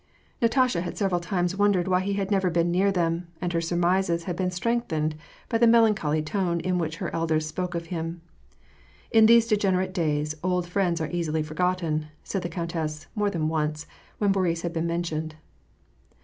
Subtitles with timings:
[0.41, 4.23] Natasha had several times wondered why he had never been near them, and her surmises
[4.23, 5.13] had been strengthened
[5.47, 8.19] by the melancholy tone in which her elders spoke of him.
[9.13, 13.85] '^In these degenerate days, old friends are easily forgotten," said the countess, more than once,
[14.17, 15.33] when Boris had been men tioned.